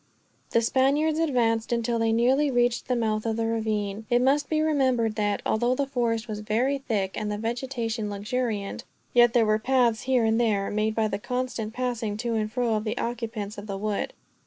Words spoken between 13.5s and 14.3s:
of the wood.